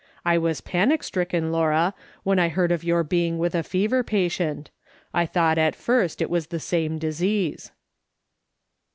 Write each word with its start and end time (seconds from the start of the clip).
I 0.25 0.39
was 0.39 0.61
panic 0.61 1.03
stricken, 1.03 1.51
Laura, 1.51 1.93
when 2.23 2.39
I 2.39 2.49
heard 2.49 2.71
of 2.71 2.83
your 2.83 3.03
being 3.03 3.37
with 3.37 3.53
a 3.53 3.61
fever 3.61 4.01
patient; 4.03 4.71
I 5.13 5.27
thought 5.27 5.59
at 5.59 5.75
first 5.75 6.23
it 6.23 6.29
was 6.31 6.47
the 6.47 6.59
same 6.59 6.97
disease." 6.97 7.71